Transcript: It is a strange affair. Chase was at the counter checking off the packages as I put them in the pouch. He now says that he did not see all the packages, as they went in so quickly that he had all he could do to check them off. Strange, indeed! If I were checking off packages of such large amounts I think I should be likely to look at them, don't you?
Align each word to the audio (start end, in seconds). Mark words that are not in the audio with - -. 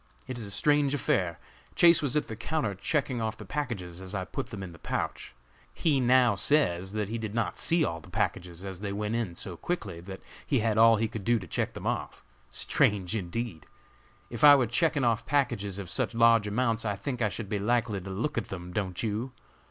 It 0.25 0.35
is 0.39 0.47
a 0.47 0.49
strange 0.49 0.95
affair. 0.95 1.37
Chase 1.75 2.01
was 2.01 2.17
at 2.17 2.27
the 2.27 2.35
counter 2.35 2.73
checking 2.73 3.21
off 3.21 3.37
the 3.37 3.45
packages 3.45 4.01
as 4.01 4.15
I 4.15 4.25
put 4.25 4.47
them 4.47 4.63
in 4.63 4.71
the 4.71 4.79
pouch. 4.79 5.35
He 5.71 5.99
now 5.99 6.33
says 6.33 6.93
that 6.93 7.07
he 7.07 7.19
did 7.19 7.35
not 7.35 7.59
see 7.59 7.85
all 7.85 7.99
the 7.99 8.09
packages, 8.09 8.63
as 8.63 8.79
they 8.79 8.91
went 8.91 9.13
in 9.13 9.35
so 9.35 9.55
quickly 9.55 9.99
that 10.01 10.21
he 10.43 10.57
had 10.57 10.79
all 10.79 10.95
he 10.95 11.07
could 11.07 11.23
do 11.23 11.37
to 11.37 11.45
check 11.45 11.75
them 11.75 11.85
off. 11.85 12.23
Strange, 12.49 13.15
indeed! 13.15 13.67
If 14.31 14.43
I 14.43 14.55
were 14.55 14.65
checking 14.65 15.03
off 15.03 15.27
packages 15.27 15.77
of 15.77 15.87
such 15.87 16.15
large 16.15 16.47
amounts 16.47 16.83
I 16.83 16.95
think 16.95 17.21
I 17.21 17.29
should 17.29 17.47
be 17.47 17.59
likely 17.59 18.01
to 18.01 18.09
look 18.09 18.39
at 18.39 18.47
them, 18.49 18.73
don't 18.73 19.03
you? 19.03 19.33